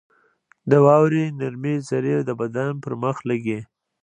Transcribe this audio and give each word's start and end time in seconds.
•د 0.69 0.71
واورې 0.85 1.23
نرمې 1.39 1.75
ذرې 1.87 2.15
د 2.27 2.31
بدن 2.41 2.71
پر 2.83 2.93
مخ 3.03 3.15
لګي. 3.29 3.59